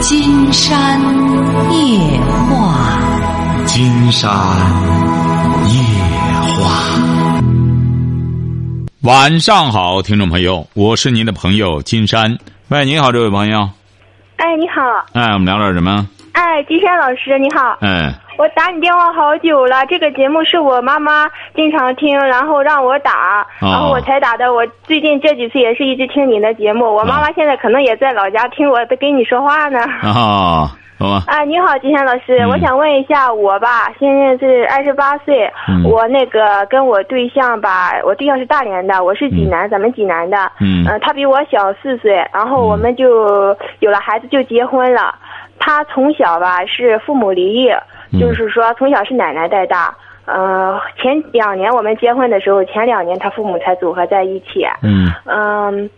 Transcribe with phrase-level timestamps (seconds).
[0.00, 0.98] 金山
[1.70, 2.98] 夜话，
[3.66, 4.30] 金山
[5.68, 5.74] 夜
[6.56, 6.70] 话。
[9.02, 12.38] 晚上好，听众朋友，我是您的朋友金山。
[12.68, 13.68] 喂，你好，这位朋友。
[14.36, 14.80] 哎，你好。
[15.12, 16.08] 哎，我们聊点什么？
[16.32, 17.76] 哎，金山老师，你好。
[17.80, 24.52] 哎，我打你电话好久了，这个节目是我妈妈经常听，然后让我打，然后我才打的。
[24.52, 26.84] 我最近这几次也是一直听你的节目。
[26.94, 29.80] 我妈妈现在可能也在老家听我在跟你说话呢。
[29.80, 31.24] 啊，好吧。
[31.28, 35.50] 啊，你好，金山老师，我想问一下我吧，现在是二十八岁，
[35.84, 45.14] 我那个跟我对象吧，我对象是大连的，我是济南，咱们济南的，嗯，他比我小四岁，然后我们就有了孩子就结婚了。
[45.60, 47.70] 他从小吧是父母离异，
[48.18, 49.94] 就是说从小是奶奶带大。
[50.24, 54.64] 嗯，前两年我们结婚的时候，前两年他父母才组合在一起。
[54.82, 55.90] 嗯嗯，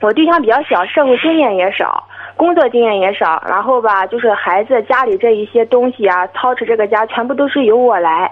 [0.00, 2.04] 我对象比较小，社会经验也少，
[2.36, 3.42] 工作经验也少。
[3.48, 8.30] 然后吧，就是孩子家里这一些东西啊，操持这个家全部都是由我来。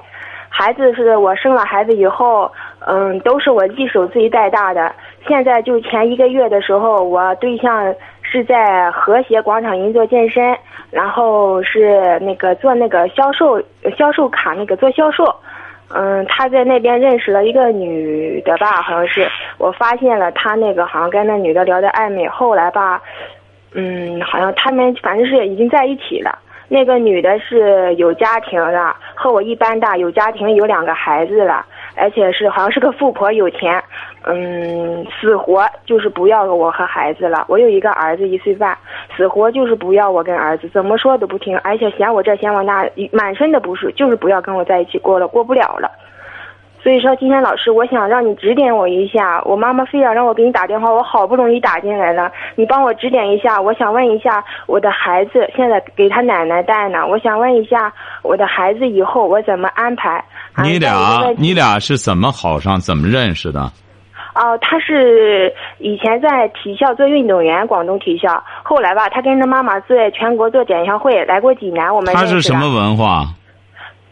[0.48, 2.50] 孩子是我生了孩子以后，
[2.86, 4.92] 嗯，都是我一手自己带大的。
[5.26, 7.94] 现在就前一个月的时候，我对象。
[8.30, 10.56] 是在和谐广场银座健身，
[10.90, 13.60] 然后是那个做那个销售
[13.98, 15.24] 销售卡那个做销售，
[15.88, 19.28] 嗯，他在那边认识了一个女的吧，好像是
[19.58, 23.02] 我发现了他那个好像跟那女的聊的暧昧，后来吧，
[23.74, 26.38] 嗯，好像他们反正是已经在一起了。
[26.72, 33.82] 那个女的是有家庭的，和我一般大，有家庭有两个孩子了，而且是好像是个富婆，有钱。
[34.24, 37.44] 嗯，死活就是不要我和孩子了。
[37.48, 38.76] 我有一个儿子一岁半，
[39.16, 45.90] 死活就是不要我跟儿子，怎么说都不听，而且嫌我这嫌我那，满身的不是，就是不要跟我在一起过了，过不了了。
[46.82, 49.42] 所以说，今天老师，我想让你指点我一下。
[49.44, 53.60] 我妈妈非要让我给你打电话，我好不容易打进来了，你帮我指点一下。
[53.60, 60.24] 我想问一下，我的孩子现在给他奶奶带呢，我想问一下，我的孩子以后我怎么安排？
[60.62, 62.78] 你俩，你俩是怎么好上？
[62.80, 63.70] 怎么认识的？
[64.32, 68.42] 哦，他是以前在体校做运动员，广东体校。
[68.62, 71.94] 后来吧，他跟着妈妈在全国做展销会，来过济南。
[71.94, 73.26] 我们他是什么文化？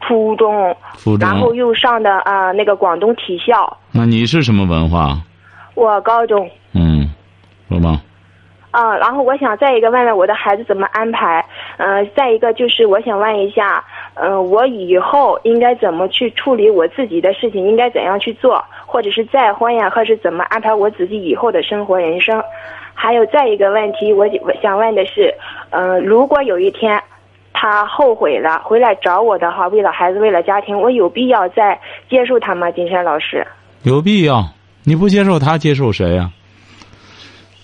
[0.01, 0.77] 初中。
[0.97, 1.29] 初中。
[1.29, 3.77] 然后又上的啊那个广东体校。
[3.93, 5.19] 那你是什么文化？
[5.75, 6.51] 我高中。
[6.73, 7.09] 嗯，
[7.69, 8.01] 说吧。
[8.73, 11.45] 嗯，然后我想再一个问问我的孩子怎么安排。
[11.79, 13.83] 嗯，再一个就是我想问一下，
[14.21, 17.67] 嗯，我以后应该怎么去处理我自己的事情？
[17.69, 18.65] 应该怎样去做？
[18.87, 22.43] 或者是再婚呀，或是怎么安排我自己以后的生活人生？
[22.95, 25.33] 还有再一个问题，我我想问的是，
[25.71, 27.01] 嗯，如果有一天
[27.53, 31.81] 他后悔了回来找我的话，为了孩子，为了家庭，我有必要再
[32.11, 32.71] 接受他吗？
[32.73, 33.47] 金山老师，
[33.85, 34.45] 有必要。
[34.85, 36.31] 你不接受他，接受谁呀？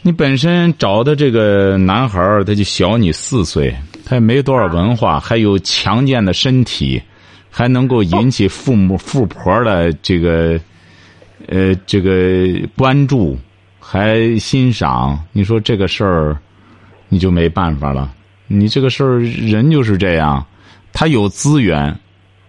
[0.03, 7.03] 你本身找的这个男孩儿，他就小你四岁，他也没多少文化，还有强健的身体，
[7.51, 10.61] 还能够引起父母富婆的这个。
[11.47, 13.39] 呃，这个关注
[13.79, 16.39] 还欣赏，你说这个事儿，
[17.11, 18.11] 你就没办法了。
[18.47, 20.43] 你这个事儿，人就是这样，
[20.95, 21.95] 他有资源，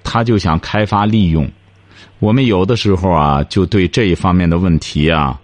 [0.02, 1.46] 他就想开发利用。
[2.20, 5.38] 我们有的时候啊，就对这一方面的问题啊，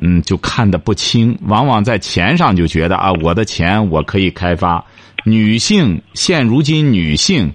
[0.00, 1.36] 嗯，就看得不清。
[1.48, 4.84] 往往在钱上就觉得啊，我的钱我可以开发。
[5.24, 7.52] 女性现如今女性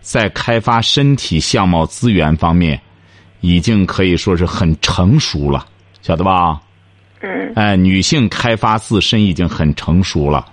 [0.00, 2.80] 在开发身体相貌资源方面。
[3.42, 5.64] 已经可以说是很成熟了，
[6.02, 6.60] 晓得吧？
[7.20, 7.52] 嗯。
[7.54, 10.44] 哎，女性开发自身已经很成熟了，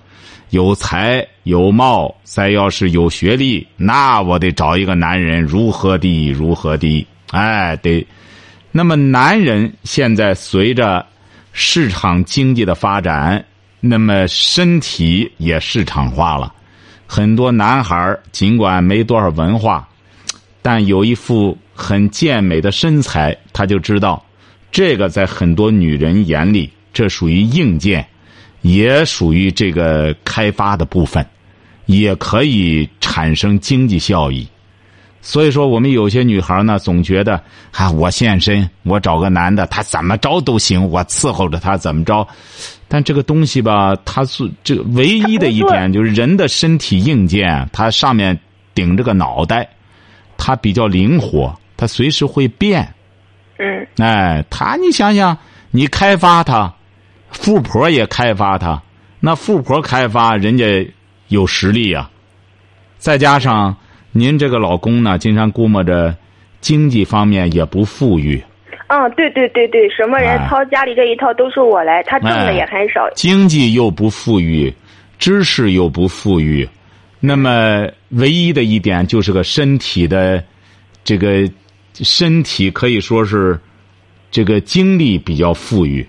[0.51, 8.05] 有才有貌，再要是有学历，那我得找一个男人如何的如何的，哎，得。
[8.71, 11.03] 那么，男人现在随着
[11.51, 13.43] 市场经济的发展，
[13.85, 16.53] 那么身体也市场化了，
[17.05, 19.85] 很多男孩尽管没多少文化，
[20.61, 21.57] 但有一副。
[21.75, 24.23] 很健美的身材，他就知道，
[24.71, 28.05] 这个在很多女人眼里，这属于硬件，
[28.61, 31.25] 也属于这个开发的部分，
[31.87, 34.47] 也可以产生经济效益。
[35.19, 37.41] 所以说，我们有些女孩呢，总觉得
[37.71, 42.27] 啊，我现身，我找个男的，他怎么着都行，我伺候着他怎么着。
[42.93, 48.39] 但这个东西吧，它是这唯一的一点，就是人的身体硬件，它上面
[48.75, 49.67] 顶着个脑袋，
[50.37, 51.51] 它比较灵活。
[51.75, 52.93] 它随时会变，
[53.57, 55.35] 嗯，哎，他你想想，
[55.71, 56.71] 你开发他，
[57.31, 58.79] 富婆也开发他，
[59.19, 60.87] 那富婆开发人家
[61.29, 62.07] 有实力呀，
[62.99, 63.75] 再加上
[64.11, 66.15] 您这个老公呢，经常估摸着
[66.61, 68.39] 经济方面也不富裕。
[68.87, 73.09] 嗯，对对对对，什么人操家里这一套都是我来，他挣的也很少。
[73.15, 74.71] 经济又不富裕，
[75.17, 76.67] 知识又不富裕，
[77.19, 80.43] 那么唯一的一点就是个身体的
[81.03, 81.49] 这个
[81.93, 83.59] 身体可以说是
[84.29, 86.05] 这个精力比较富裕，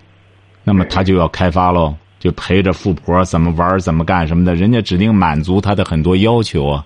[0.65, 6.85] 那么他就要开发喽，就陪着富婆怎么玩怎么干什么的，人家指定满足他的很多要求啊。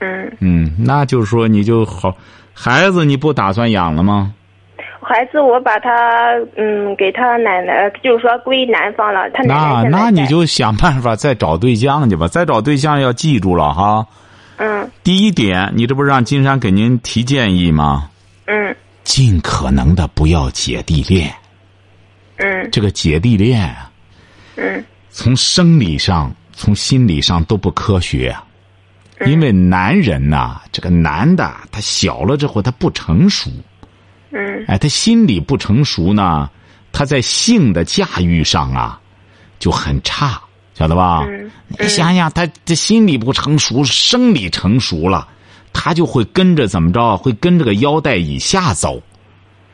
[0.00, 2.16] 嗯，嗯，那就是说你就好，
[2.52, 4.32] 孩子你不打算养了吗？
[5.04, 14.06] 孩子我把他嗯给他奶奶，就是说归男方了，他奶奶那你就想办法再找对象去吧，再找对象要记住了哈。
[14.56, 18.10] 嗯第一点，你这不是让金山给您提建议吗？
[18.46, 18.74] 嗯
[19.04, 21.30] 尽可能的不要姐弟恋。
[22.38, 23.90] 嗯这个姐弟恋啊，
[24.56, 28.42] 嗯从生理上、从心理上都不科学啊。
[29.26, 33.48] 因为男人呐、这个男的他小了之后他不成熟，
[34.34, 36.50] 嗯哎，他心理不成熟呢，
[36.90, 39.00] 他在性的驾驭上啊
[39.60, 40.42] 就很差，
[40.74, 41.24] 晓得吧？
[41.28, 45.28] 嗯你想想，他这心理不成熟，生理成熟了，
[45.72, 47.16] 他就会跟着怎么着？
[47.16, 49.00] 会跟这个腰带以下走。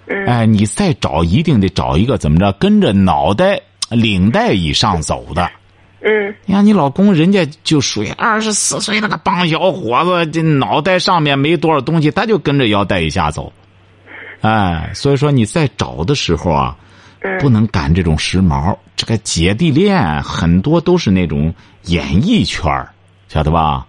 [0.07, 2.53] 嗯哎，你再找，一定得找一个怎么着？
[2.53, 5.51] 跟着脑袋、领带以上走的。
[6.03, 13.53] 嗯你看你老公，人家就属于二十四岁那个棒小伙子，这脑袋上面没多少东西，他就跟着腰带以下走。
[14.41, 16.77] 哎，所以说你在找的时候啊，
[17.21, 18.77] 嗯不能赶这种时髦。
[18.97, 21.55] 这个姐弟恋很多都是那种
[21.85, 22.91] 演艺圈儿
[23.29, 23.87] 晓得吧？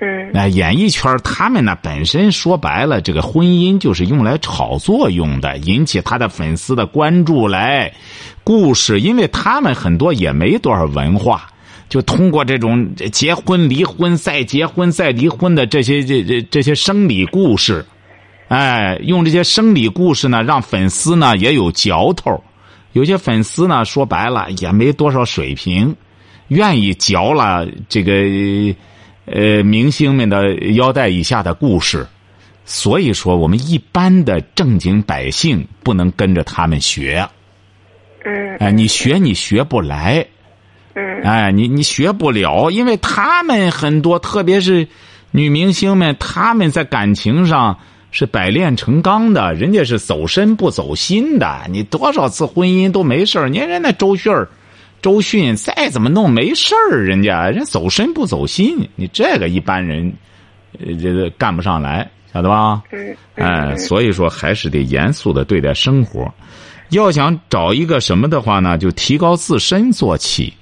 [0.00, 7.92] 嗯那演艺圈儿他们呢，本身说白了，这个婚姻就是用来炒作用的，引起他的粉丝的关注来。
[8.42, 11.46] 故事，因为他们很多也没多少文化，
[11.88, 17.86] 就通过这种结婚、离婚、再结婚、再离婚的这些这这这些生理故事，
[18.54, 22.40] 哎，用这些生理故事呢，让粉丝呢也有嚼头。
[22.92, 25.96] 有些粉丝呢，说白了也没多少水平，
[26.46, 28.12] 愿意嚼了这个
[29.26, 32.06] 呃明星们的腰带以下的故事。
[32.64, 37.28] 所以说，我们一般的正经百姓不能跟着他们学。
[38.24, 40.24] 嗯哎，你学你学不来，
[40.94, 44.86] 嗯哎，你你学不了，因为他们很多，特别是
[45.32, 47.80] 女明星们，他们在感情上
[48.14, 51.62] 是百炼成钢的，人家是走身不走心的。
[51.68, 54.48] 你多少次婚姻都没事儿，你看人那周迅儿
[55.02, 60.14] 周迅再怎么弄没事儿，人家人走身不走心，你这个一般人
[60.78, 62.84] 呃这个干不上来，晓得吧？
[62.92, 66.32] 嗯哎，所以说还是得严肃的对待生活。
[66.90, 70.54] 要想找一个什么的话呢，就提高自身做起。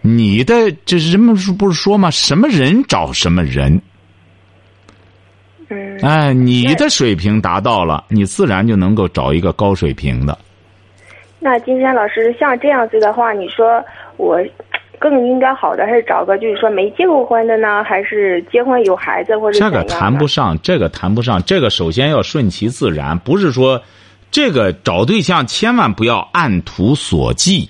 [0.00, 2.10] 你的这人们不是说吗？
[2.10, 3.80] 什么人找什么人。
[6.02, 10.36] 嗯哎，你的水平达到了，你自然就能够找一个高水平的。
[11.38, 13.82] 那金山老师，像这样子的话，你说
[14.16, 14.38] 我
[14.98, 23.82] 更应该好的还是找个就是说没结过婚的呢，还是结婚有孩子或者这个谈不上，这个谈不上，这个首先要顺其自然，不是说
[24.30, 27.68] 这个找对象千万不要按图索骥。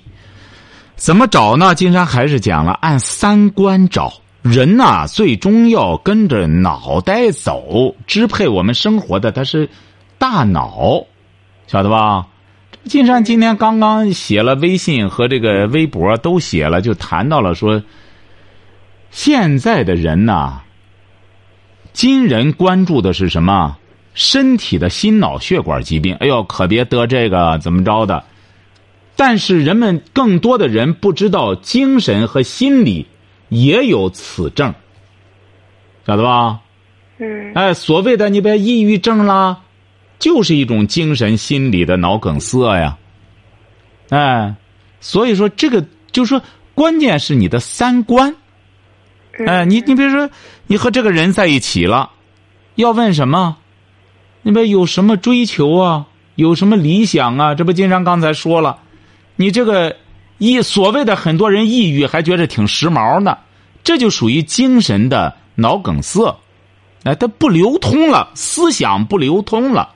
[0.95, 1.75] 怎么找呢？
[1.75, 4.13] 金山还是讲了，按三观找。
[4.43, 9.69] 人呐、最终要跟着脑袋走，支配我们生活的他是
[10.17, 11.05] 大脑，
[11.65, 12.27] 晓得吧？
[12.83, 17.81] 金山今天刚刚写了微信和这个微博都写了，就谈到了说，
[19.11, 20.61] 现在的人呐、
[21.93, 23.77] 今人关注的是什么？
[24.13, 26.13] 身体的心脑血管疾病。
[26.15, 28.25] 哎呦，可别得这个怎么着的。
[29.15, 33.07] 但是人们更多的人不知道，精神和心理
[33.53, 34.73] 也有此症，
[36.05, 36.59] 晓得吧？
[37.19, 39.61] 嗯哎，所谓的你别抑郁症啦，
[40.17, 42.97] 就是一种精神心理的脑梗塞呀。
[44.09, 44.55] 哎，
[44.99, 46.41] 所以说这个就是说，
[46.73, 48.35] 关键是你的三观。
[49.47, 50.29] 哎，你你比如说，
[50.67, 52.11] 你和这个人在一起了，
[52.75, 53.57] 要问什么？
[54.41, 56.07] 你们有什么追求啊？
[56.35, 57.55] 有什么理想啊？
[57.55, 58.79] 这不，金山刚才说了，
[59.35, 59.95] 你这个
[60.51, 63.37] 抑所谓的很多人抑郁还觉得挺时髦呢，
[63.83, 66.37] 这就属于精神的脑梗塞。
[67.03, 69.93] 哎，它不流通了，思想不流通了。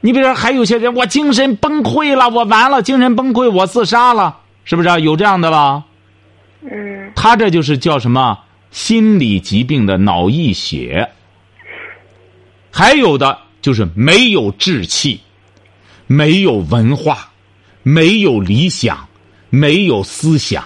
[0.00, 5.84] 你比如说，还有些人，我精神崩溃了，我完了，精神崩溃，我自杀了，是不是、啊、有这样的吧？
[6.62, 8.38] 嗯他这就是叫什么
[8.70, 11.08] 心理疾病的脑溢血。
[12.72, 15.20] 还有的就是没有志气，
[16.06, 17.30] 没有文化，
[17.88, 19.06] 没有理想，
[19.48, 20.64] 没有思想。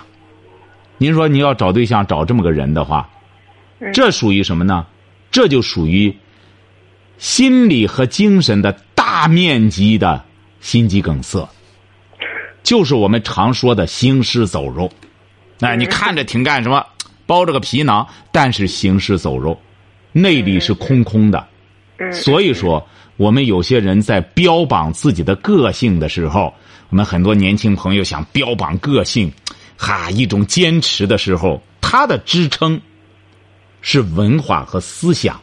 [0.96, 3.06] 您说你要找对象找这么个人的话，
[3.92, 4.86] 这属于什么呢？
[5.30, 6.16] 这就属于
[7.18, 10.24] 心理和精神的大面积的
[10.62, 11.46] 心肌梗塞，
[12.62, 14.90] 就是我们常说的行尸走肉。
[15.60, 16.82] 哎，你看着挺干什么，
[17.26, 19.60] 包着个皮囊，但是行尸走肉，
[20.12, 21.46] 内里是空空的。
[21.98, 22.88] 嗯，所以说，
[23.20, 26.54] 我们有些人在标榜自己的个性的时候，
[26.88, 29.30] 我们很多年轻朋友想标榜个性，
[29.76, 32.80] 哈，一种坚持的时候，他的支撑
[33.82, 35.38] 是文化和思想，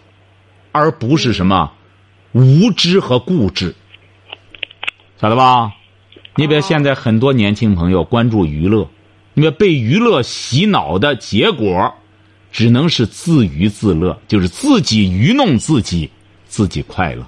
[0.72, 1.72] 而不是什么
[2.32, 3.76] 无知和固执，
[5.22, 5.72] 晓得吧？
[6.36, 8.90] 你比如现在很多年轻朋友关注娱乐，
[9.36, 11.94] 你别被娱乐洗脑的结果，
[12.52, 16.10] 只能是自娱自乐，就是自己愚弄自己，
[16.48, 17.24] 自己快乐。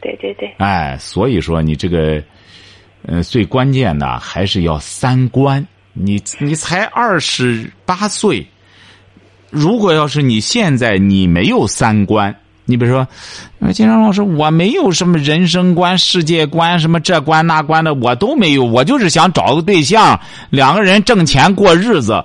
[0.00, 2.22] 对对对，哎，所以说你这个，
[3.06, 5.66] 呃，最关键的还是要三观。
[5.98, 8.46] 你你才二十八岁，
[9.50, 12.36] 如果要是你现在你没有三观，
[12.66, 13.08] 你比如说，
[13.72, 22.22] 金山老师，我没有什么人生观、世界观，什么这关那关的，我都没有，我就是想找个对象，两个人挣钱过日子，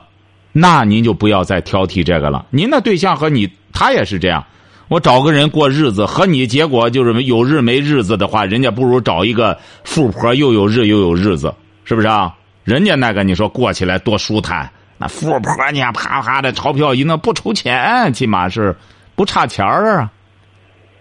[0.52, 2.46] 那您就不要再挑剔这个了。
[2.50, 4.46] 您的对象和你，他也是这样。
[4.92, 11.56] 我找个人过日子，和你结果就是有日没日子的话，人家不如找一个富婆，又有日又有日子，
[11.86, 12.36] 是不是啊？
[12.66, 18.76] 人家那个你说过起来多舒坦，那富婆你啪啪的钞票一弄不愁钱，起码是
[19.16, 20.12] 不差钱儿啊。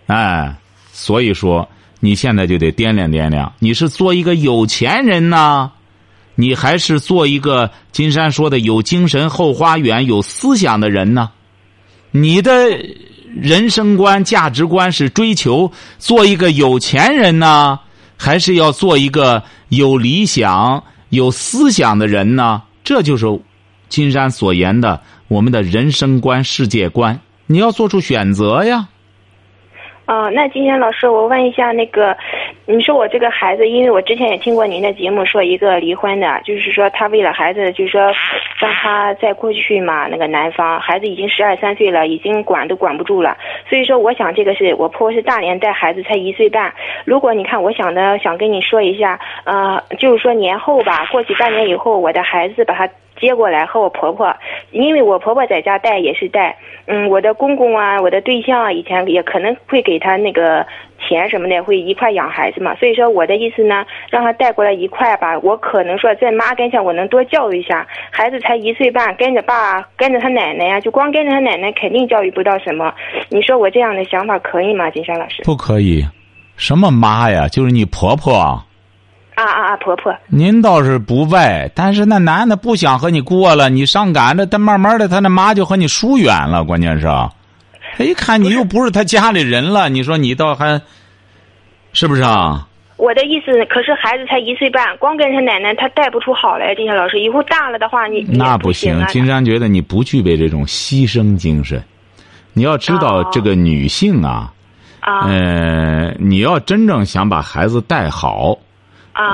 [0.07, 0.55] 哎，
[0.93, 1.69] 所以说
[1.99, 5.73] 你现在就得掂量掂量，你是做一个有钱人呢，
[6.37, 11.33] 你还是做一个金山说的有精神后花园、有思想的人呢？
[12.13, 12.53] 你的
[13.35, 17.79] 人生观、价值观是追求做一个有钱人呢，
[18.19, 22.63] 还是要做一个有理想、有思想的人呢？
[22.83, 23.27] 这就是
[23.89, 27.21] 金山所言的我们的人生观、世界观。
[27.47, 28.89] 你要做出选择呀。
[30.07, 32.17] 哦，那今天老师，我问一下，那个，
[32.73, 38.13] 你说我这个孩子，因为我之前也听过您的节目，说一个离婚的，就是说他为了孩子，就是说
[38.61, 43.37] 让他再过去嘛，那个男方孩子已经十二三岁了，已经管都管不住了，
[43.69, 46.73] 所以说我想这个是我婆婆是大连带孩子才一岁半，
[47.05, 52.89] 如果你看，我想呢，想跟你说一下，呃，就是说年后吧，过去半年以后，我的孩子把他
[53.21, 54.35] 接过来和我婆婆，
[54.71, 60.67] 因为我婆婆在家带也是带，嗯，我的公公啊，我的对象啊，以前也可能会给他那个
[61.07, 62.75] 钱什么的，会一块养孩子嘛。
[62.77, 67.87] 所以说我的意思呢，让他带过来一块吧，我可能说在妈跟前，我能多教育一下。
[68.11, 72.93] 孩子才一岁半，跟着爸，跟着他奶奶呀，就光跟着他奶奶，肯定教育不到什么。
[73.29, 75.43] 你说我这样的想法可以吗，金山老师？
[75.45, 76.05] 不可以，
[76.57, 77.47] 什么妈呀？
[77.49, 78.63] 就是你婆婆。
[79.41, 79.77] 啊啊啊！
[79.79, 86.63] 婆婆，您倒是不外，但是那男的不想和你过了，你上赶着，他慢慢的，他那妈就和你疏远了。
[86.63, 87.07] 关键是，
[87.97, 90.81] 他一看你又不是他家里人了，你说你倒还，
[91.95, 92.67] 是不是啊？
[92.99, 96.75] 我的意思，可是孩子才一岁半，光跟他奶奶，他带不出好来。
[96.75, 99.03] 金霞老师，以后大了的话，你那不行。
[99.07, 101.83] 金山觉得你不具备这种牺牲精神。
[102.53, 104.53] 你要知道，这个女性啊，
[105.01, 108.59] 啊，呃，你要真正想把孩子带好。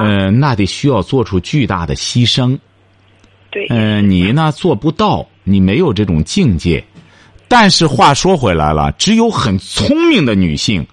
[0.03, 2.59] 嗯，那得需要做出巨大的牺牲。
[3.51, 3.67] 对。
[3.71, 6.85] 嗯，你呢做不到，你没有这种境界。
[7.49, 10.85] 但是话说回来了，只有很聪明的女性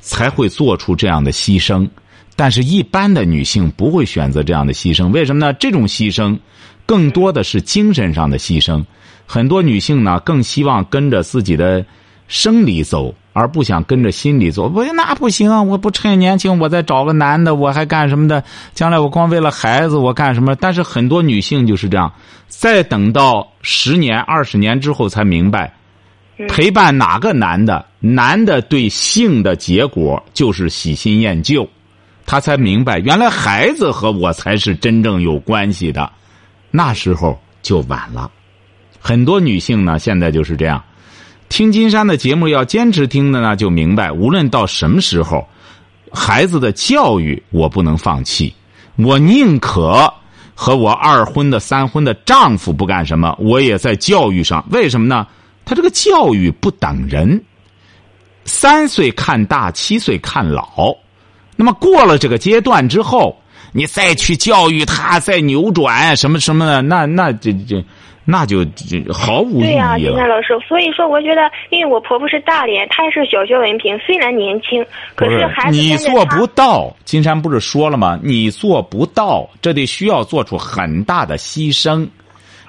[0.00, 1.88] 才会做出这样的牺牲，
[2.36, 5.10] 但是一般的女性不会选择这样的牺牲。
[5.10, 5.52] 为什么呢？
[5.54, 6.38] 这种牺牲
[6.86, 8.84] 更多的是精神上的牺牲。
[9.26, 11.84] 很多女性呢更希望跟着自己的
[12.28, 13.12] 生理走。
[13.38, 18.42] 而不想跟着心里做，我那不行，啊我不趁年轻，我再找个男的，我还干什么的？
[18.72, 20.56] 将来我光为了孩子，我干什么？
[20.56, 22.10] 但是很多女性就是这样，
[22.48, 25.70] 再等到十年、二十年之后才明白，
[26.48, 31.68] 陪伴哪个男的，男的对性的结果就是喜新厌旧，
[32.24, 36.10] 他才明白原来孩子和我才是真正有关系的，
[36.70, 38.30] 那时候就晚了。
[38.98, 40.82] 很多女性呢，现在就是这样。
[41.48, 45.46] 听金山的节目要坚持听的呢，就明白，无论到什么时候，
[46.12, 48.52] 孩子的教育我不能放弃，
[48.96, 50.12] 我宁可
[50.54, 54.66] 和我二婚的、三婚的丈夫不干什么，我也在教育上。
[54.70, 55.26] 为什么呢？
[55.64, 57.42] 他这个教育不等人，
[58.44, 60.94] 三岁看大，七岁看老。
[61.56, 63.36] 那么过了这个阶段之后，
[63.72, 67.84] 你再去教育他，再扭转什么什么的，那那这这。
[68.26, 68.66] 那就
[69.10, 69.66] 毫无意义了。
[69.66, 76.94] 对呀，金山老师，所以说我觉得，因为我婆婆是大连，她是小学文凭，虽然年轻，可是孩子你做不到。
[77.04, 78.18] 金山不是说了吗？
[78.22, 82.06] 你做不到，这得需要做出很大的牺牲。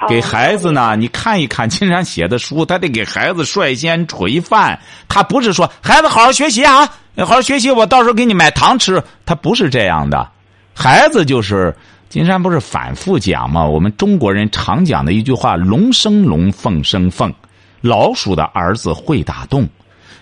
[0.07, 4.79] 给孩子呢，你看一看 金山写的书，他得给孩子率先垂范。
[5.09, 6.87] 他不是说孩子好好学习啊，
[7.17, 9.01] 好好学习，我到时候给你买糖吃。
[9.25, 10.29] 他不是这样的，
[10.75, 11.75] 孩子就是
[12.09, 13.65] 金山不是反复讲吗？
[13.65, 17.33] 我们中国人常讲的一句话：“龙生龙，凤生凤。”
[17.81, 19.67] 老鼠的儿子会打洞。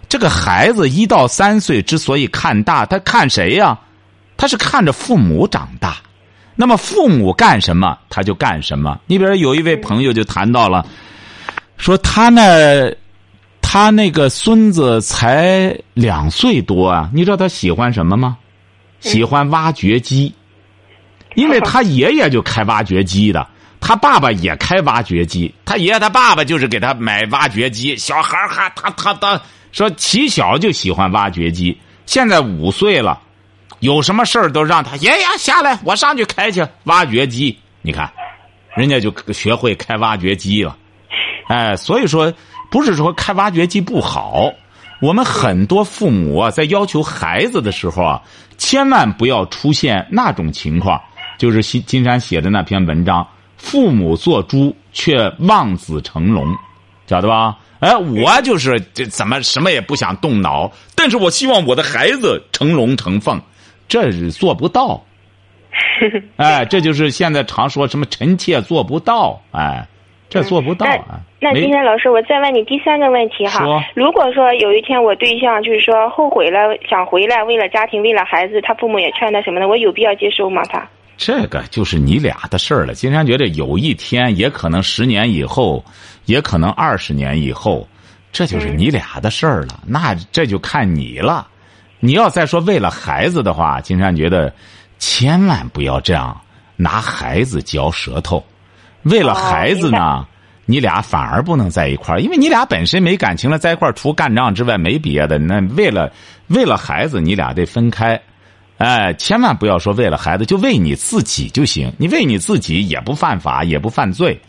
[0.09, 3.79] 这个孩子一到三岁之所以看大，他看谁呀？
[4.35, 5.97] 他是看着父母长大。
[6.55, 8.99] 那么父母干什么，他就干什么。
[9.07, 10.85] 你比如有一位朋友就谈到了，
[11.77, 12.93] 说他那
[13.61, 18.37] 他那个孙子才两岁多啊，你知道他喜欢什么吗？
[18.99, 20.33] 喜欢挖掘机。
[21.35, 23.45] 因为他爷爷就开挖掘机的，
[23.79, 27.95] 他爸爸也开挖掘机，他爷爷他爸爸就是给他买挖掘机。
[27.97, 29.39] 小孩儿哈，他他他
[29.71, 33.21] 说起小就喜欢挖掘机，现在五岁了，
[33.79, 37.57] 有什么事儿都让他爷爷下来，我上去开去挖掘机。
[37.81, 38.11] 你看，
[38.75, 40.75] 人家就学会开挖掘机了。
[41.47, 42.33] 哎，所以说
[42.71, 44.51] 不是说开挖掘机不好，
[45.01, 48.21] 我们很多父母啊，在要求孩子的时候啊，
[48.57, 50.99] 千万不要出现那种情况。
[51.37, 53.27] 就是金金山写的那篇文章，
[53.57, 56.55] 父母做猪却望子成龙，
[57.07, 57.57] 晓得吧？
[57.79, 63.39] 哎，我就是这怎么什么也不想动脑，但是我希望我的孩子成龙成凤，
[63.87, 65.03] 这是做不到。
[66.37, 69.85] 哎，这就是现在常说什么臣妾做不到，哎，
[70.29, 71.19] 这做不到啊。
[71.41, 73.63] 那今天老师，我再问你第三个问题哈。
[73.93, 80.63] 如果说有一天我对象就是说后悔了，想回来，为了家庭，为了孩子，他父母也劝他什么的，我有必要接受吗？
[80.63, 80.87] 他？
[81.17, 82.93] 这个就是你俩的事儿了。
[82.93, 85.83] 金山觉得有一天，也可能十年以后，
[86.25, 87.87] 也可能二十年以后，
[88.31, 89.79] 这就是你俩的事儿了。
[89.85, 91.47] 那这就看你了。
[92.01, 94.53] 你要再说为了孩子的话，金山觉得
[94.99, 96.39] 千万不要这样
[96.75, 98.43] 拿孩子嚼舌头。
[99.03, 100.27] 为了孩子呢，
[100.65, 105.39] 你俩反而不能在一块儿，因为你俩本身没感情了，在一块儿除干仗之外没别的。
[105.39, 106.11] 那为了
[106.47, 108.21] 为了孩子，你俩得分开。
[108.77, 111.93] 哎，千万不要说为了孩子，就为你自己就行。
[111.97, 114.39] 你为你自己也不犯法，也不犯罪。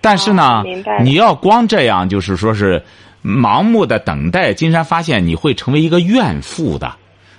[0.00, 0.62] 但是呢，
[1.02, 2.84] 你要光这样，就是说是
[3.24, 4.54] 盲目的等待。
[4.54, 6.94] 金山发现你会成为一个怨妇的。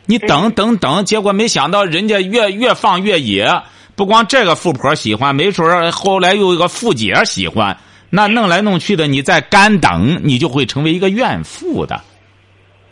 [0.06, 3.50] 你等等等，结果没想到人家越越放越野。
[3.95, 7.78] 不光这个富婆喜欢，没准后来又一个富姐喜欢。
[8.10, 12.02] 那弄来弄去的，你再干等，你就会成为一个怨妇的。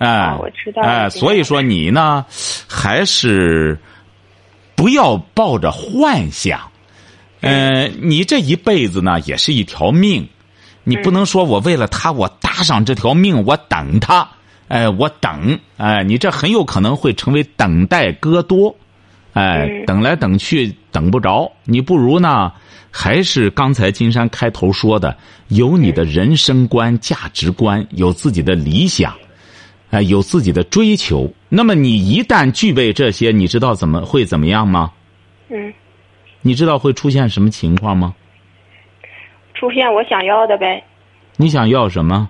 [0.03, 0.81] 哎，我知道。
[0.81, 2.25] 哎，所以说你呢，
[2.67, 3.79] 还是
[4.75, 6.59] 不要抱着幻想。
[7.41, 10.27] 嗯，你这一辈子呢，也是一条命，
[10.83, 14.27] 你不能说我为了他，我搭上这条命，我等他。
[14.67, 18.75] 哎，我等，哎，你这很有可能会成为等待戈多。
[19.33, 22.51] 哎，等来等去等不着，你不如呢，
[22.91, 29.13] 还是刚才金山开头说的，有你的人生观、价值观，有自己的理想。
[29.93, 31.31] 哎，有自己的追求。
[31.49, 34.91] 那么你一旦具备这些，你知道怎么会怎么样吗？
[35.49, 35.71] 嗯。
[36.41, 38.15] 你知道会出现什么情况吗？
[39.53, 40.83] 出现我想要的呗。
[41.37, 42.27] 你想要什么？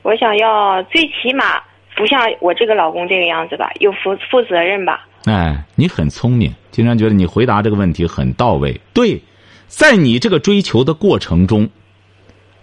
[0.00, 1.60] 我想要最起码
[1.94, 5.06] 不像我这个老公这个样子吧，有负负责任吧。
[5.26, 8.80] 哎，你很聪明，经常觉得你回答这个问题很到位。
[8.94, 9.22] 对，
[9.66, 11.68] 在你这个追求的过程中，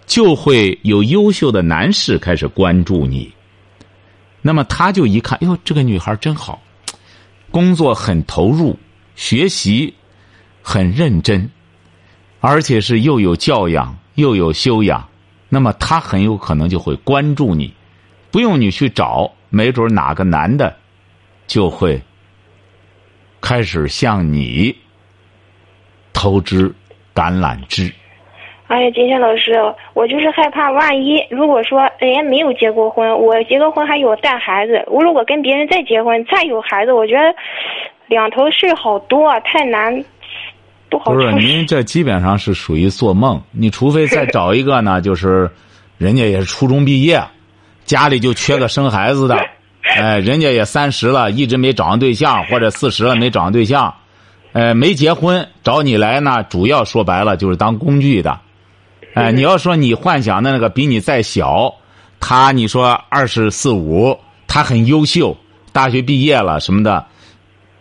[0.04, 3.32] 就会有优秀的男士开始关注你。
[4.42, 6.62] 那么他就一看，哟，这个女孩真好，
[7.50, 8.78] 工作很投入，
[9.14, 9.94] 学习
[10.62, 11.50] 很认真，
[12.40, 15.08] 而且是又有教养又有修养。
[15.48, 17.72] 那么他很有可能就会关注你，
[18.30, 20.76] 不用你去找，没准哪个男的
[21.46, 22.02] 就会
[23.40, 24.76] 开始向你
[26.12, 26.74] 投之
[27.14, 27.92] 橄榄枝。
[28.68, 29.52] 哎呀，金山老师，
[29.94, 37.32] 我就是害怕，万一如果说人家没有结过婚，我结个婚还有带孩子，我如果跟别人再结婚再有孩子，我觉得
[38.08, 40.04] 两头事好多，太难，
[40.90, 41.12] 不好。
[41.12, 43.40] 不是，您这基本上是属于做梦。
[43.52, 45.48] 你除非再 找一个呢，就是
[45.96, 47.22] 人家也是初中毕业，
[47.84, 49.36] 家里就缺个生孩子的，
[49.96, 53.94] 哎，人家也三十了，一直没找上对象，或者四十了没找上对象，
[54.52, 58.40] 呃，没结婚找你来呢，主要说白了就是当工具的。
[59.16, 61.74] 哎， 你要说你幻想的那个比你再小，
[62.20, 65.36] 他你说二十四五，他很优秀，
[65.72, 67.04] 大学毕业了什么的，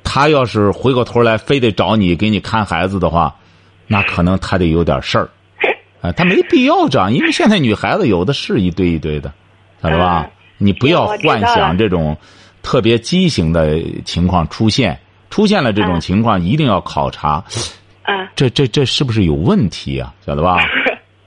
[0.04, 3.36] 他要是回过头来非得找你给你看孩子的话，
[3.88, 5.30] 那可能他得有点事儿，
[6.02, 9.32] 啊，他没必要这样，因为现在女孩子有的是一堆一堆的，
[9.84, 10.28] 晓得吧？
[10.58, 12.16] 你不要幻想这种
[12.64, 14.98] 特别畸形的情况出现，
[15.30, 17.44] 出现了这种情况一定要考察，
[18.36, 20.14] 这这这是不是有问题啊？
[20.26, 20.58] 晓得吧？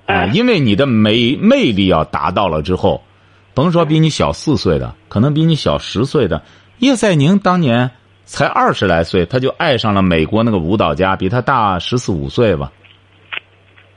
[0.08, 3.02] 啊， 因为你的美魅力要达到了之后，
[3.54, 6.42] 甭说比你小四岁的，可能比你小十岁的
[6.78, 7.90] 叶赛宁当年
[8.24, 12.72] 才二十来岁，他就爱上了美国那个舞蹈家，比他大十四五岁吧。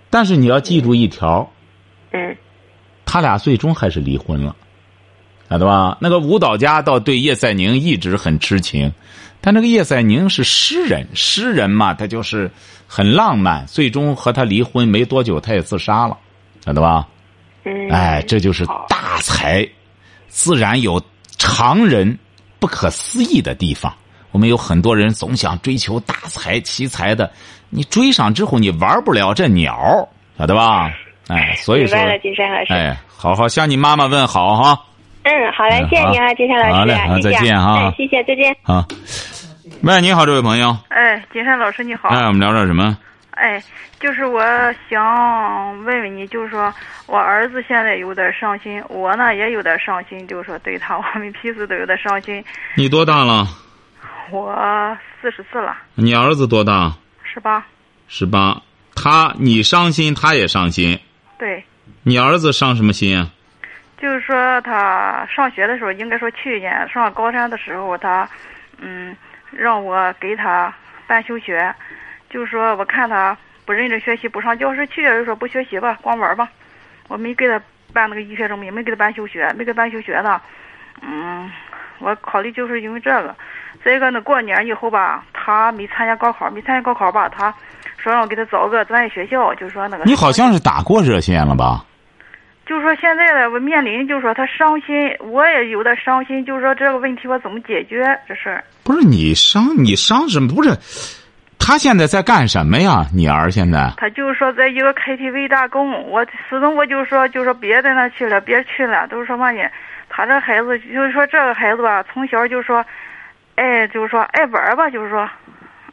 [0.10, 1.50] 但是你要记住一条，
[2.12, 2.36] 嗯
[3.06, 4.56] 他俩最终还是离婚了，
[5.50, 5.98] 晓得吧？
[6.02, 8.94] 那个舞蹈家倒对叶赛宁一直很痴情，
[9.42, 12.50] 但那个叶赛宁是诗人，诗人嘛，他就是
[12.88, 16.16] 很浪漫，最终和他离婚没多久，他也自杀了，
[16.64, 17.08] 晓得吧？
[17.64, 19.68] 嗯，哎，这就是大才，
[20.28, 21.02] 自然有
[21.38, 22.18] 常人
[22.60, 23.92] 不可思议的地方。
[24.32, 27.30] 我们有很多人总想追求大才奇才的，
[27.70, 30.94] 你追上之后你玩不了这鸟，晓得吧？
[31.28, 31.98] 哎，所以说。
[32.70, 34.82] 哎，好好向你妈妈问好哈
[35.24, 36.74] 嗯，好嘞，谢谢嗯您啊，金山老师。
[36.74, 38.56] 好嘞好谢谢再见哈哎，谢谢，再见。
[38.64, 38.86] 好。
[39.84, 42.10] 喂，你好，这位朋友，哎，金山老师你好。
[42.10, 42.98] 哎，我们聊点什么？
[43.32, 43.62] 哎，
[44.00, 44.42] 就是我
[44.90, 46.74] 想问问你，就是说
[47.08, 52.44] 我儿子现在有点伤心，我呢也有点伤心，就是说对他，我们彼此都有点伤心。
[52.76, 53.48] 你多大了？
[54.32, 56.94] 我四十四了，你儿子多大？
[57.24, 57.64] 十八，
[58.08, 58.62] 十八。
[58.96, 61.00] 他你伤心，他也伤心。
[61.40, 61.64] 对，
[62.04, 63.30] 你儿子伤什么心啊？
[64.02, 68.28] 就是说他上学的时候，应该说去年上高三的时候，他
[68.80, 69.16] 嗯
[69.52, 70.74] 让我给他
[71.06, 71.74] 办休学，
[72.28, 76.50] 就是说我看他不认真学习，不上教室去，就说不学习吧，光玩吧。
[77.10, 77.62] 我没给他
[77.94, 80.42] 办那个医学证明，没给他办休学，没给他办休学呢。
[81.04, 81.52] 嗯，
[82.00, 83.36] 我考虑就是因为这个。
[83.86, 87.54] 再一个呢，过年以后吧，他没参加高考，没参加高考吧，他
[87.98, 90.06] 说让我给他找个专业学校，就是说那个。
[90.06, 91.86] 你好像是打过热线了吧？
[92.66, 98.64] 就是说现在呢，我面临就是说他伤心，我也有点伤心，就是说这个问题我怎么解决这事儿？
[98.84, 100.48] 不是你伤你伤什么？
[100.48, 100.70] 不是，
[101.60, 103.06] 他现在在干什么呀？
[103.14, 103.92] 你儿现在？
[103.98, 109.60] 他就是说在一个 KTV 打工，我始终我就说就说别在那去了，别去了，都是说嘛呢？
[110.08, 112.86] 他这孩子就是说这个孩子吧，从小就说，
[113.56, 115.20] 哎，就是说爱玩吧，就是说，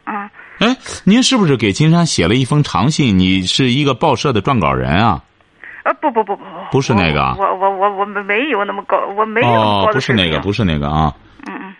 [0.04, 3.18] 啊，哎，您是不是给金山写了一封长信？
[3.18, 5.22] 你是一个报社的撰稿人啊？
[5.88, 11.14] 呃，不不不不，不是那个啊我我我我没没有那么高，我没有那么哦高，的水平不是那个，不是那个啊。
[11.46, 11.74] 嗯嗯，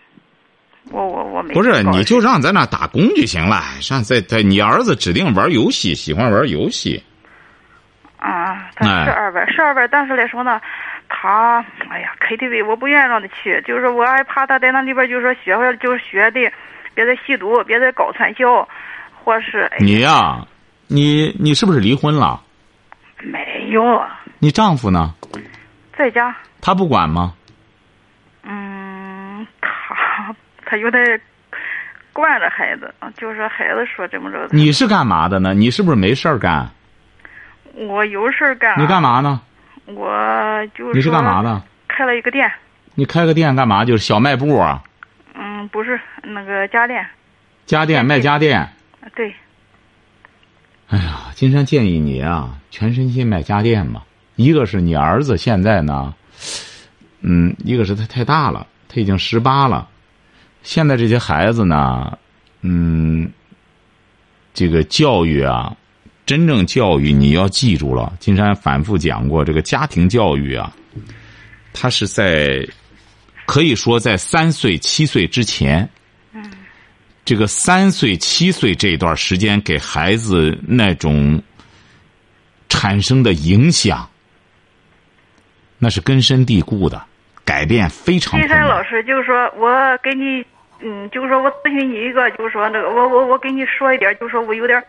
[0.91, 3.61] 我我我没不是，你就让在那打工就行了。
[3.81, 7.03] 上在在你儿子指定玩游戏，喜欢玩游戏。
[8.19, 10.61] 啊，他哎是二班，是二班，但是来说呢，
[11.09, 16.41] 他，哎呀，KTV 我不愿意让他去，就是我还怕他在那里边就是说学会就是学的，
[16.95, 18.67] 别再吸毒，别再搞传销，
[19.23, 20.45] 或是哎你呀、
[20.89, 22.41] 你你是不是离婚了？
[23.21, 25.15] 没有啊，你丈夫呢？
[25.97, 27.35] 在家，他不管吗？
[28.45, 31.21] 嗯，他他有点
[32.13, 35.55] 惯着孩子，就是孩子说这么着，你是干嘛的呢？
[35.55, 36.71] 你是不是没事儿干？
[37.75, 39.03] 我有事儿干，你干？
[39.03, 39.41] 嘛呢？
[39.87, 41.63] 我就是你是干嘛说的？
[41.89, 42.51] 开了一个店，
[42.95, 43.85] 你开个店干嘛？
[43.85, 44.83] 就是小卖部啊，
[45.35, 47.07] 嗯，不是那个家电，
[47.67, 48.69] 家电卖家电。
[49.15, 49.35] 对，
[50.89, 54.05] 哎呀，金山建议你啊，全身心卖家电吧。
[54.37, 56.15] 一个是你儿子现在呢，
[57.21, 59.87] 嗯，一个是他太大了，他已经十八了。
[60.63, 62.17] 现在这些孩子呢，
[62.63, 63.31] 嗯，
[64.55, 65.77] 这个教育啊，
[66.25, 68.17] 真正教育你要记住了。
[68.19, 70.75] 金山反复讲过，这个家庭教育啊，
[71.75, 72.67] 他是在
[73.45, 75.87] 可以说在三岁七岁之前。
[77.29, 81.39] 这个三岁七岁这段时间给孩子那种
[82.71, 84.09] 产生的影响，
[85.79, 87.05] 那是根深蒂固的，
[87.45, 88.61] 改变非常金困难。
[88.61, 89.69] 山老师，就是说我
[90.03, 90.43] 给你，
[90.81, 94.83] 嗯，就是说我咨询你一个，就是说那个我我我给你说一点，就是说我有点，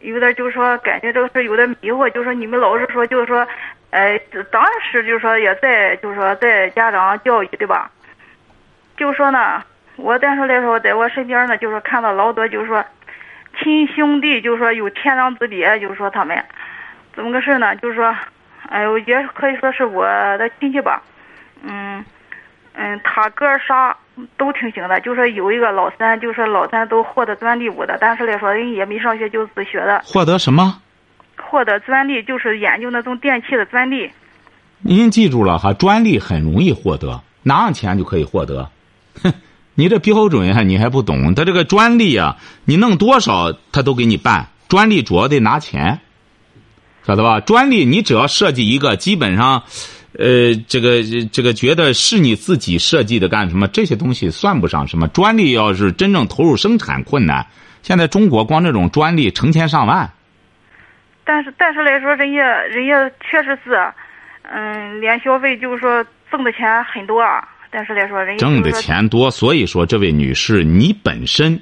[0.00, 3.46] 有点就是说感觉这个事有点迷惑，就是说你们老是说就是说，
[3.90, 4.18] 呃，
[4.50, 7.88] 当时就是说也在就是说在家长教育对吧？
[8.96, 9.62] 就说呢，
[9.98, 12.82] 我但是来说在我身边呢，就是看到老多就是说
[13.60, 16.42] 亲兄弟，就是说有天壤之别，就是说他们
[17.14, 17.76] 怎么个事呢？
[17.76, 18.16] 就是说，
[18.68, 20.06] 哎呦，也可以说是我
[20.38, 21.02] 的亲戚吧，
[21.62, 22.02] 嗯。
[22.80, 23.96] 嗯，他哥儿仨
[24.36, 30.80] 都挺行的，就是有一个老三，就是老三都获得专利五的，但是来说人也没上学就自学的，获得什么？
[31.36, 34.12] 获得专利就是研究那种电器的专利。
[34.80, 38.70] 您记住了哈，专利很容易获得，拿上钱就可以获得。
[39.24, 39.32] 哼，
[39.78, 41.36] 你这标准呀，你还不懂？
[41.36, 44.48] 他这个专利啊，你弄多少他都给你办。
[44.68, 46.00] 专利主要得拿钱，
[47.06, 47.38] 晓得吧？
[47.38, 49.62] 专利你只要设计一个，基本上，
[50.18, 53.68] 呃，这个这个觉得是你自己设计的干什么？
[53.68, 55.06] 这些东西算不上什么。
[55.06, 57.46] 专利要是真正投入生产困难，
[57.84, 60.10] 现在中国光这种专利成千上万。
[61.24, 63.92] 但是但是来说，人家人家确实是，
[64.42, 71.60] 嗯，连消费就是说挣的钱很多啊，但是来说，人家挣的钱多，所以说这位女士，你本身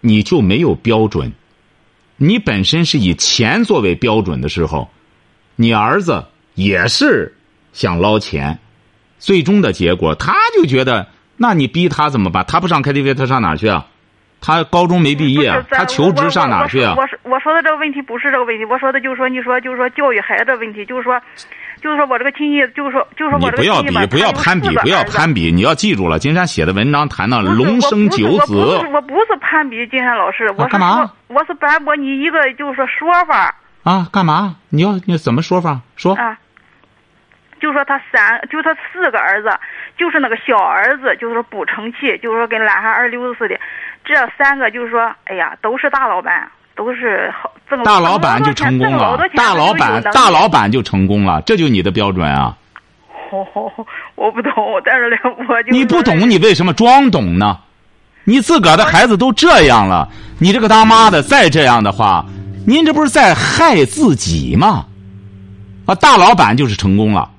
[0.00, 1.32] 你就没有标准，
[2.16, 4.90] 你本身是以钱作为标准的时候，
[5.56, 7.34] 你儿子也是
[7.72, 8.58] 想捞钱，
[9.18, 12.44] 最终的结果他就觉得，那你逼他怎么办？
[12.46, 13.86] 他不上 KTV，他上哪去啊？
[14.42, 21.20] 他高中没毕业他求职上哪去啊我说我说的这个问题不是这个问题，我说的就是说，你说就是说教育孩子的问题，就是说，
[21.80, 25.50] 就是说我这个亲戚，就是说，就是说你我这不要比个亲戚你，，不要攀比，不要攀比。
[25.50, 34.56] 你要记住了，金山写的文章谈到龙生九我不子是，我不是攀比金山老师，我是干嘛说，我是反驳你一个就是说说法啊，干嘛？
[34.68, 35.80] 你要你怎么说法？
[35.96, 36.36] 说啊，
[37.60, 39.50] 就说他三，就他四个儿子，
[39.96, 43.58] 就是那个小儿子，就是说不成器，就是说跟懒汉二流子似的，
[44.04, 47.49] 这三个就是说，哎呀，都是大老板，都是好挣
[47.84, 52.56] 大老板就成功了，大老板大老板就成功了，这就你的标准啊！
[53.30, 53.44] 哦，
[54.16, 54.52] 我不懂，
[54.84, 55.16] 但是呢，
[55.48, 57.58] 我就你不懂，你为什么装懂呢？
[58.24, 62.26] 你自个儿的孩子都这样了，你这个当妈的再这样的话，
[62.66, 64.86] 您这不是在害自己吗？
[65.86, 67.30] 啊，大老板就是成功了，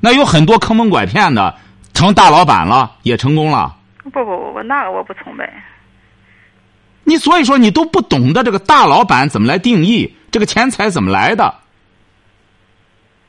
[0.00, 1.54] 那有很多坑蒙拐骗的
[1.94, 3.74] 成大老板了，也成功了。
[4.04, 5.50] 不不不不，那个我不崇拜。
[7.08, 11.54] 你所以说你都不懂得这个大老板怎么来定义这个钱财怎么来的。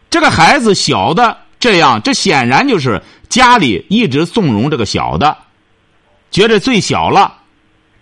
[0.10, 5.38] 这个孩子小的这样，这显然就是家里一直纵容这个小的，
[6.32, 7.38] 觉得最小了，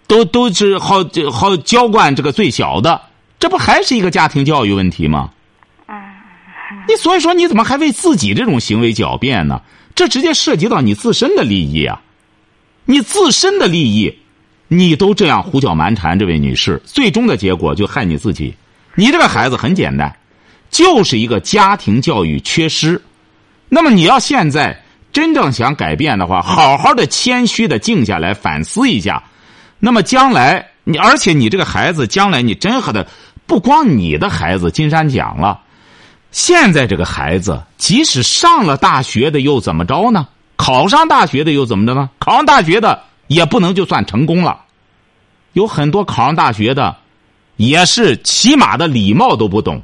[0.08, 3.02] 都都是好好娇惯这个最小的，
[3.38, 5.32] 这不还是一个家庭教育问题吗？
[6.88, 9.62] 你所以说你怎么还为自己这种行为狡辩呢？
[9.94, 12.02] 这直接涉及到你自身的利益啊！
[12.86, 14.20] 你自身的利益。
[14.68, 18.54] 你都这样胡搅蛮缠，这位女士，最终的结果就害你自己。
[18.96, 20.16] 你这个孩子很简单，
[20.72, 23.02] 就是一个家庭教育缺失。
[23.70, 29.22] 那么你要现在真正想改变的话，好好的谦虚的静下来反思一下。
[29.80, 33.06] 那么将来你，而且你这个孩子将来你真和的，
[33.46, 35.60] 不光你的孩子，金山讲了，
[36.32, 40.28] 现在这个孩子即使上了大学的又怎么着呢？
[40.56, 42.10] 考上大学的又怎么着呢？
[42.18, 43.04] 考上大学的。
[43.28, 44.66] 也不能就算成功了，
[45.54, 46.98] 有很多考上大学的，
[47.56, 49.82] 也是起码的礼貌都不懂，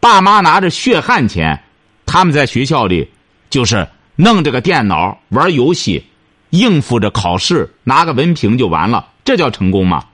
[0.00, 1.62] 爸妈拿着血汗钱，
[2.04, 3.08] 他们在学校里
[3.48, 6.04] 就是弄这个电脑玩游戏，
[6.50, 10.04] 应付着考试，拿个文凭就完了，这叫成功吗？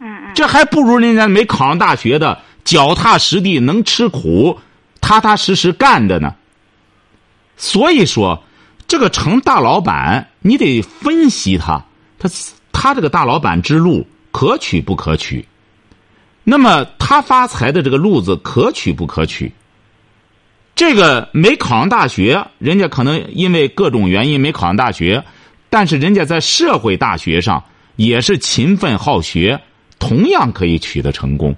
[0.00, 4.58] 嗯嗯，这还不如人家没考上大学的脚踏实地能吃苦，
[5.00, 6.34] 踏踏实实干的呢。
[7.56, 8.42] 所以说。
[8.92, 11.82] 这个成大老板，你得分析他，
[12.18, 12.28] 他
[12.72, 15.48] 他这个大老板之路可取不可取？
[16.44, 19.50] 那么他发财的这个路子可取不可取？
[20.74, 25.24] 这个没考上大学，人家可能因为各种原因没考上大学，
[25.70, 27.64] 但是人家在社会大学上
[27.96, 29.58] 也是勤奋好学，
[29.98, 31.56] 同样可以取得成功。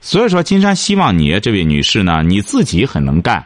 [0.00, 3.44] 所以说，金山希望你这位女士呢，你自己很能干，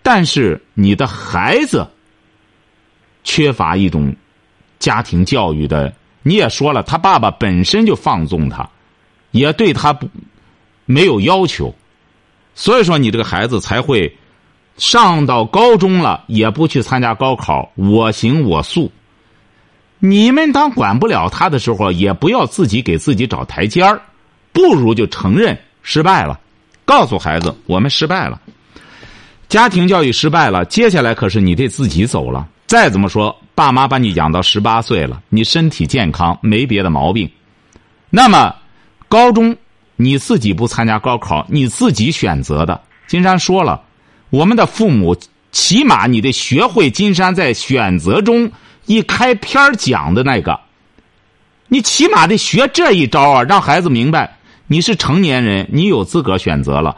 [0.00, 1.84] 但是你的孩子。
[3.26, 4.14] 缺乏一种
[4.78, 8.66] 家庭教育的，你也说了，他爸爸本身就放纵他，
[9.32, 10.08] 也对他不
[10.84, 11.74] 没有要求，
[12.54, 14.16] 所以说你这个孩子才会
[14.76, 18.90] 上到高中了也不去参加高考，我行我素。
[19.98, 24.00] 你们当管不了他的时候，也不要自己给自己找台阶儿，
[24.52, 26.38] 不如就承认失败了，
[26.84, 28.40] 告诉孩子我们失败了，
[29.48, 32.46] 家庭教育失败了，接下来可是你得自己走了。
[32.66, 37.30] 再怎么说，爸妈把你养到十八岁了，你身体健康，没别的毛病。
[38.10, 38.52] 那么，
[39.08, 39.56] 高中
[39.94, 42.80] 你自己不参加高考，你自己选择的。
[43.06, 43.80] 金山说了，
[44.30, 45.16] 我们的父母
[45.52, 48.50] 起码你得学会金山在选择中
[48.86, 50.58] 一开篇讲的那个，
[51.68, 56.96] 你起码得学这一招啊，让孩子明白你是成年人，你有资格选择了。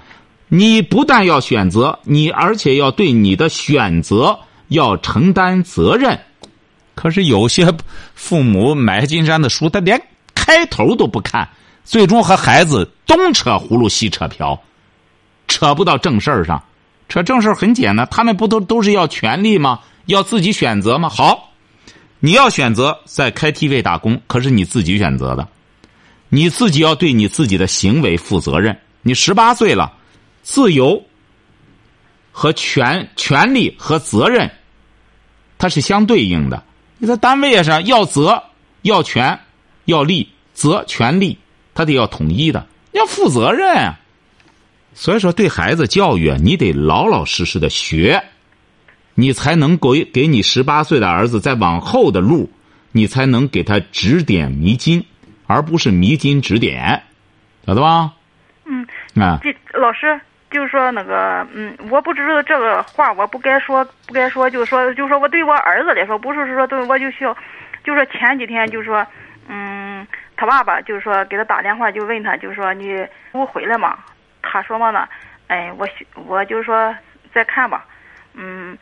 [0.49, 4.39] 你不但要选择，你而且要对你的选择。
[4.69, 6.19] 要承担责任，
[6.95, 7.73] 可是有些
[8.15, 10.01] 父母买金山的书，他连
[10.35, 11.49] 开头都不看，
[11.85, 14.61] 最终和孩子东扯葫芦西扯瓢，
[15.47, 16.63] 扯不到正事儿上。
[17.09, 19.81] 扯正事儿很简单，他们不都都是要权利吗？
[20.07, 21.09] 要自己选择吗？
[21.09, 21.53] 好，
[22.21, 25.49] 你要选择在 KTV 打工，可是你自己选择的，
[26.29, 28.79] 你自己要对你自己的行为负责任。
[29.01, 29.91] 你十八岁了，
[30.43, 31.03] 自由
[32.39, 34.49] 和权权利和责任。
[35.59, 36.63] 它是相对应的，
[36.99, 38.41] 你在单位上要责、
[38.83, 39.41] 要权、
[39.87, 41.37] 要利，责、权、利，
[41.75, 43.99] 他得要统一的，要负责任啊。
[44.95, 48.23] 所以说，对孩子教育啊，你得老老实实的学，
[49.15, 52.49] 你才能给给你十八岁的儿子在往后的路，
[52.93, 55.05] 你才能给他指点迷津，
[55.49, 57.03] 而不是迷津指点，
[57.67, 58.13] 晓得吧？
[58.65, 58.87] 嗯，
[59.21, 67.37] 啊，这老师就是说那个，嗯，我不知道这个话我不该说，不该说，就是说，就是说我对我儿子来说，不是说对我就需要，
[67.85, 69.07] 就是说前几天就是说，
[69.47, 70.07] 嗯，
[70.37, 73.99] 他爸爸就是说给他打电话就问他，就是说你不回来嘛？
[74.43, 75.07] 他说嘛呢？
[75.49, 75.87] 哎，我
[76.27, 76.97] 我就是说
[77.35, 77.85] 再看吧，
[78.33, 78.79] 嗯，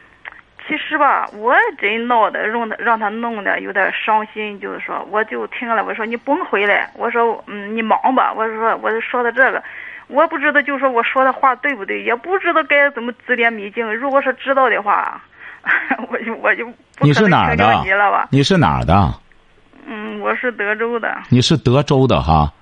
[0.68, 9.60] 其实吧，我真闹的让他让他弄得有点伤心，就是说我就听了，我说你甭回来，我说嗯你忙吧，我说我就说的这个。
[10.08, 13.84] 我不知道，就是说我说的话对不对，也不知道该怎么指点迷津。
[13.94, 15.20] 如果是知道的话，
[16.10, 16.64] 我就我就
[16.96, 17.82] 不你是哪儿的？
[17.84, 18.28] 你了吧？
[18.30, 19.12] 你是哪儿的？
[19.86, 21.16] 嗯，我是德州的。
[21.28, 22.52] 你是德州的哈？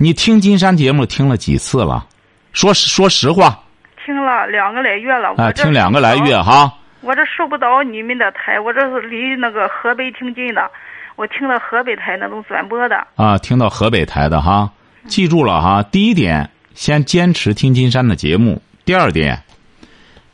[0.00, 2.06] 你听金山节目听了几次了？
[2.52, 3.58] 说说实话。
[4.04, 5.34] 听了两个来月了。
[5.36, 6.72] 啊，听两个来月哈。
[7.02, 10.70] 我这受不到你们的台，我这是离那个河北挺近的，
[11.16, 13.06] 我听到河北台那种转播的。
[13.16, 14.70] 啊，听到河北台的哈，
[15.06, 15.82] 记住了哈。
[15.82, 16.48] 第一点。
[16.74, 18.60] 先坚持听金山的节目。
[18.84, 19.42] 第二点，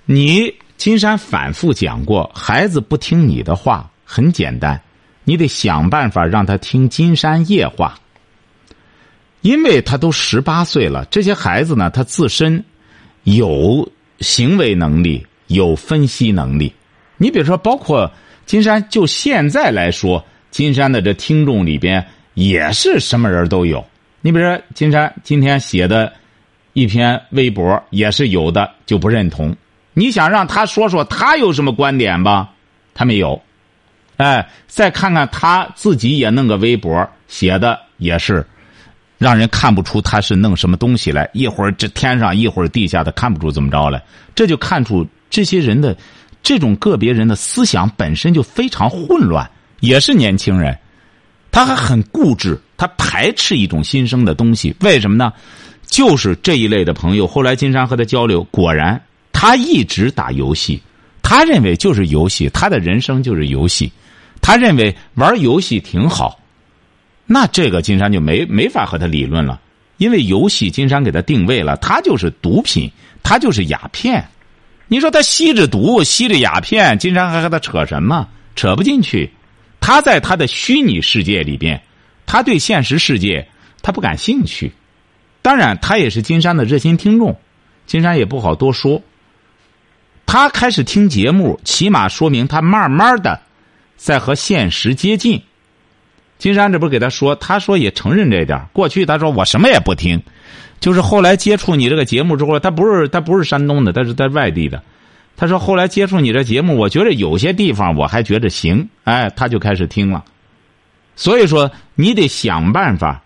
[0.06, 4.80] 你金山反复讲过，孩子不听你的话，很简单，
[5.22, 7.96] 你得想办法让他听金山夜话。
[9.42, 12.64] 因为他都十八岁了，这些孩子呢，他自身
[13.22, 16.72] 有行为能力，有分析能力。
[17.18, 18.10] 你比如说，包括
[18.46, 23.84] 金山，就现在来说，金山的这听众里边也是什么人都有。
[24.22, 26.12] 你比如说，金山今天写的。
[26.72, 29.54] 一篇微博也是有的，就不认同。
[29.92, 32.50] 你想让他说说他有什么观点吧？
[32.94, 33.40] 他没有。
[34.16, 38.46] 哎，再看看他自己也弄个微博，写的也是，
[39.18, 41.28] 让人看不出他是弄什么东西来。
[41.32, 44.02] 一会儿这天上，一会儿地下的，看不出怎么着来。
[44.34, 45.96] 这就看出这些人的
[46.42, 49.50] 这种个别人的思想本身就非常混乱。
[49.80, 50.78] 也是年轻人，
[51.50, 54.76] 他还很固执，他排斥一种新生的东西。
[54.80, 55.32] 为什么呢？
[55.90, 60.80] 就是这一类的朋友，后来金山和他交流，果然他一直打游戏，
[61.20, 63.90] 他认为就是游戏，他的人生就是游戏，
[64.40, 66.38] 他认为玩游戏挺好。
[67.26, 69.60] 那这个金山就没没法和他理论了，
[69.98, 72.90] 因为游戏金山给他定位了，他就是毒品，
[73.22, 74.24] 他就是鸦片。
[74.86, 78.28] 你说他吸着毒，吸着鸦片，金山还和他扯什么？
[78.54, 79.30] 扯不进去。
[79.80, 81.80] 他在他的虚拟世界里边，
[82.26, 83.48] 他对现实世界
[83.82, 84.72] 他不感兴趣。
[85.42, 87.38] 当然，他也是金山的热心听众，
[87.86, 89.02] 金山也不好多说。
[90.26, 93.40] 他开始听节目，起码说明他慢慢的
[93.96, 95.42] 在和现实接近。
[96.38, 98.66] 金山这不是给他说，他说也承认这点。
[98.72, 100.22] 过去他说我什么也不听，
[100.78, 104.82] 就是后来接触你这个节目之后，他不是他不是山东的，他是在外地的。
[105.36, 110.24] 他说后来接触你这节目，我觉得有些地方我还觉得行，哎，他就开始听了。
[111.16, 113.22] 所以说，你得想办法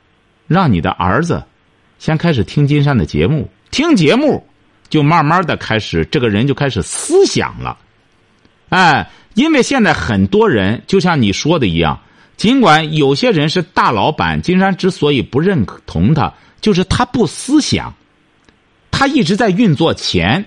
[0.46, 1.42] 让你的儿子。
[2.04, 4.46] 先开始听金山的节目，听节目，
[4.90, 7.78] 就慢慢的开始，这个人就开始思想了，
[8.68, 11.98] 哎，因为现在很多人就像你说的一样，
[12.36, 17.94] 尽管有些人是大老板，金山之所以不认同他，就是他不思想，
[18.90, 20.44] 他一直在运作钱，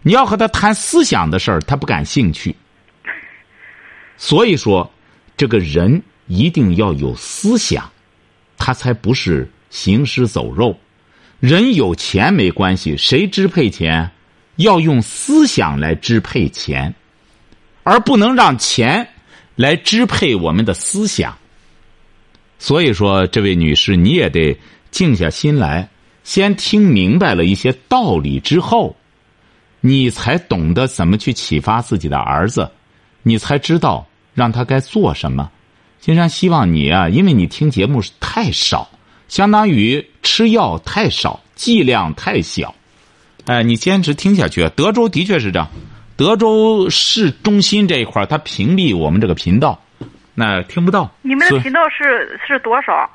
[0.00, 2.54] 你要和他谈思想的事儿，他不感兴趣。
[4.16, 4.88] 所以说，
[5.36, 7.90] 这个人一定要有思想，
[8.56, 9.50] 他才不是。
[9.70, 10.78] 行尸走肉，
[11.44, 14.10] 人有钱没关系，谁支配钱？
[14.56, 16.94] 要用思想来支配钱，
[17.82, 19.06] 而不能让钱
[19.54, 21.36] 来支配我们的思想。
[22.58, 24.58] 所以说，这位女士，你也得
[24.90, 25.86] 静下心来，
[26.22, 28.96] 先听明白了一些道理之后，
[29.82, 32.70] 你才懂得怎么去启发自己的儿子，
[33.22, 35.50] 你才知道让他该做什么。
[36.00, 38.88] 金山希望你啊，因为你听节目太少。
[39.28, 42.74] 相当于吃药太少，剂量太小，
[43.46, 44.68] 哎，你坚持听下去。
[44.76, 45.68] 德州的确是这样，
[46.16, 49.80] 德州市中心这一块它屏蔽我们这个频道，
[50.34, 51.10] 那听不到。
[51.22, 53.10] 你们的频道是是多少？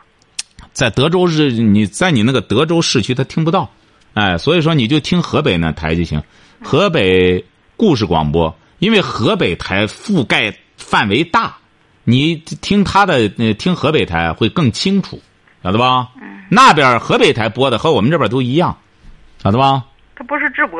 [0.73, 3.69] 在德州是你在你那个德州市区，他听不到，
[4.13, 6.21] 哎，所以说你就听河北那台就行，
[6.61, 7.43] 河北
[7.77, 11.57] 故事广播，因为河北台覆盖范围大，
[12.03, 15.21] 你听他的听河北台会更清楚。
[15.64, 16.10] 晓得吧？
[16.22, 18.78] 嗯，那边河北台播的和我们这边都一样，
[19.43, 19.84] 晓得吧？
[20.16, 20.80] 它不是直播。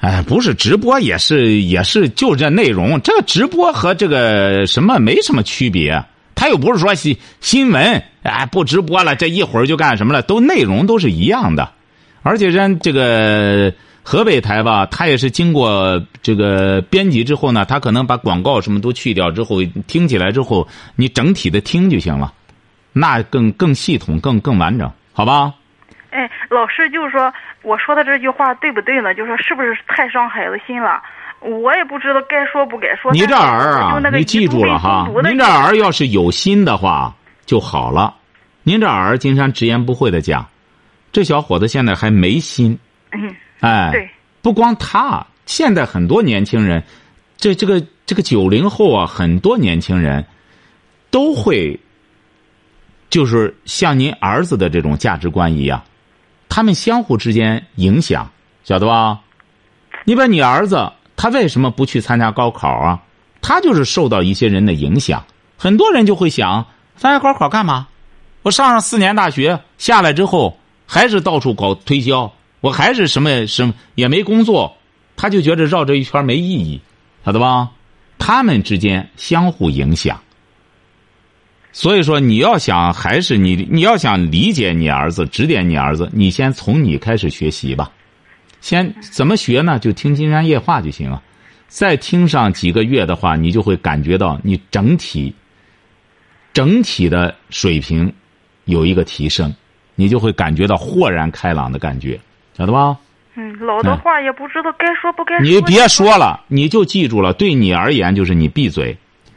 [0.00, 3.00] 哎，不是直播，也是也是就这内容。
[3.02, 6.04] 这个直播和这个什么没什么区别。
[6.34, 10.22] 他又不是说新新闻，哎，不直播了，这一会儿就干什么了？
[10.22, 11.70] 都内容都是一样的。
[12.22, 22.32] 而且人这个河北台吧，它也是经过这个编辑之后呢，它可能把广告什么都去掉之后，听起来之后，你整体的听就行了，
[22.92, 25.54] 那更更系统、更更完整，好吧？
[26.10, 27.32] 哎，老师就是说，
[27.62, 29.14] 我说的这句话对不对呢？
[29.14, 31.02] 就是说是不是太伤孩子心了？
[31.40, 33.10] 我也不知道该说不该说。
[33.12, 37.14] 你这儿啊，你记住了哈，您这儿要是有心的话
[37.46, 38.14] 就好了。
[38.62, 40.46] 您这儿金山直言不讳的讲，
[41.10, 42.78] 这小伙子现在还没心。
[43.12, 43.34] 嗯。
[43.60, 43.90] 哎。
[43.92, 44.08] 对。
[44.42, 46.82] 不光他，现在很多年轻人，
[47.36, 50.24] 这这个这个九零后啊，很多年轻人
[51.12, 51.78] 都会，
[53.12, 55.84] 就是像您儿子的这种价值观一样，
[56.48, 58.30] 他们相互之间影响，
[58.64, 59.20] 晓得吧？
[60.06, 60.90] 你把你儿子。
[61.14, 63.02] 他为什么不去参加高考啊？
[63.42, 65.22] 他就是受到一些人的影响。
[65.58, 67.86] 很多人就会想，参加高考干嘛？
[68.40, 72.32] 我上上四年大学下来之后，还是到处搞推销，
[72.62, 74.74] 我还是什么什么也没工作。
[75.16, 76.80] 他就觉得绕这一圈没意义，
[77.26, 77.68] 晓得吧？
[78.18, 80.18] 他们之间相互影响。
[81.72, 87.90] 所以说，你要想还是你你要想理解你儿子，指点你儿子，你先从你开始学习吧。
[88.60, 89.78] 先怎么学呢？
[89.78, 91.22] 就听《金山夜话》就行了。
[91.68, 95.34] 再听上几个月的话，你就会感觉到你整体、
[96.52, 98.12] 整体的水平
[98.66, 99.52] 有一个提升，
[99.94, 102.20] 你就会感觉到豁然开朗的感觉，
[102.56, 102.98] 晓得吧？
[103.34, 105.42] 嗯，老的话也不知道该说不该说。
[105.42, 107.32] 你别说了，你就记住了。
[107.32, 108.94] 对你而言，就是你闭嘴，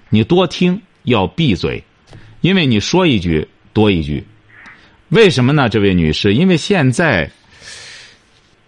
[0.10, 1.82] 你多听，要闭嘴，
[2.46, 4.24] 因为你说一句多一句。
[5.10, 5.68] 为什么呢？
[5.68, 7.28] 这位女士，因为现在。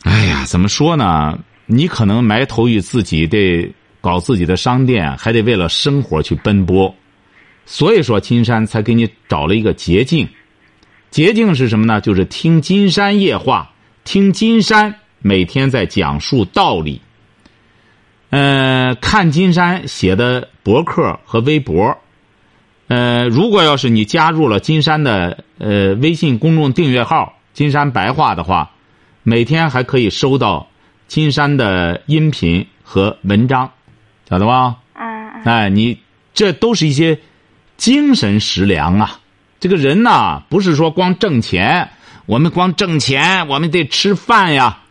[0.01, 1.38] 哎呀，怎么说呢？
[1.67, 3.71] 你可能埋头于自己得
[4.01, 6.95] 搞自己的商店，还得为了生活去奔波，
[7.67, 10.28] 所以说金山才给你找了一个捷径。
[11.11, 12.01] 捷径是什么呢？
[12.01, 13.71] 就是听金山夜话，
[14.03, 16.99] 听金山每天在讲述道理。
[18.32, 21.95] 呃，看金山写的博客和微博。
[22.88, 28.71] 呃，如果要是你加入了金山的呃微信公众订阅号“金山白话”的话。
[29.29, 30.69] 每天还可以收到
[31.09, 33.69] 金山的音频和文章，
[34.29, 34.77] 晓得吧？
[34.93, 35.43] 嗯。
[35.43, 35.99] 哎，你
[36.33, 37.19] 这都是一些
[37.75, 39.19] 精神食粮啊！
[39.59, 41.89] 这个人呐，不是说光挣钱，
[42.25, 44.83] 我们光挣钱，我们得吃饭呀。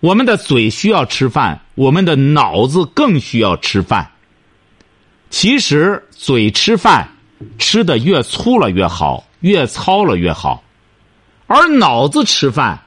[0.00, 4.12] 我们的嘴需要吃饭，我们的脑子更需要吃饭。
[5.28, 7.06] 其实，嘴吃饭
[7.58, 10.62] 吃的越粗了越好，越糙了越好，
[11.46, 12.78] 而脑子吃饭。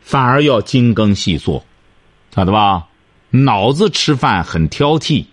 [0.00, 1.64] 反而要精耕细作，
[2.32, 2.86] 晓得吧？
[3.30, 5.26] 脑子吃饭很挑剔。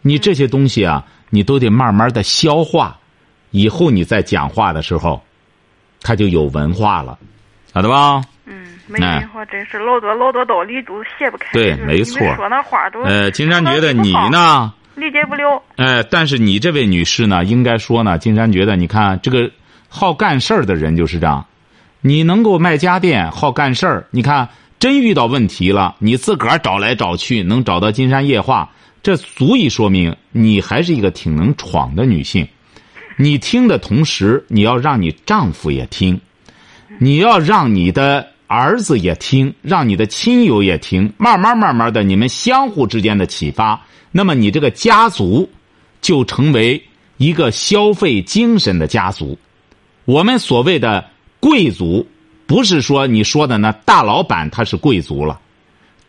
[0.00, 2.98] 你这些东西啊，你都得慢慢的消化，
[3.50, 5.22] 以后你在讲话的时候，
[6.00, 7.18] 他就有文化了，
[7.74, 8.22] 晓得吧？
[8.46, 11.52] 嗯，没文化真是老多老多道理都卸不开。
[11.52, 12.18] 对，没错。
[12.36, 15.62] 说那话都呃，金山觉得你呢，理解不了。
[15.76, 19.50] 哎，但是你这位女士呢，应该说呢，金山觉得，你看这个
[19.88, 21.46] 好干事儿的人就是这样。
[22.02, 24.06] 你能够卖家电，好干事儿。
[24.10, 28.70] 你看，真遇到问题了，你自个儿找来找去，能找到金山夜话，
[29.02, 32.48] 这足以说明你还是一个挺能闯的女性。
[33.16, 36.18] 你听的同时，你要让你丈夫也听，
[36.98, 41.12] 你要让你的儿子也听，让你的亲友也听。
[41.18, 43.78] 慢慢慢慢的，你们相互之间的启发，
[44.12, 45.50] 那么你这个家族
[46.00, 46.82] 就成为
[47.16, 49.38] 一个消费精神的家族。
[50.04, 51.10] 我们所谓的。
[51.42, 52.06] 贵族
[52.46, 55.40] 不是说你说的那大老板他是贵族了，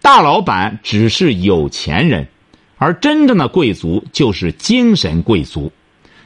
[0.01, 2.27] 大老板只是有钱人，
[2.75, 5.71] 而真正的贵族就是精神贵族。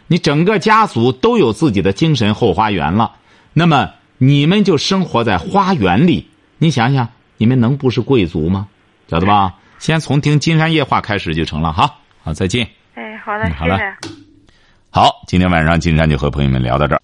[0.07, 3.11] 你整个家族都有自己的精神后花园了，
[3.53, 6.30] 那么你们就生活在花园里。
[6.57, 8.67] 你想想，你们能不是贵族吗？
[9.07, 9.53] 晓得吧？
[9.80, 11.93] 先从听金山夜话开始就成了哈。
[12.23, 12.67] 好，再见。
[12.95, 13.80] 哎，好的，好了。
[14.89, 17.01] 好，今天晚上金山就和朋友们聊到这儿。